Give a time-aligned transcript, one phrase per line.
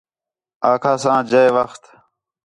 [0.71, 1.83] آکھاس آں جئے وخت